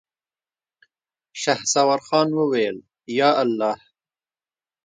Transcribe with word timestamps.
شهسوار 1.41 1.99
خان 2.07 2.27
وويل: 2.37 2.77
ياالله. 3.17 3.73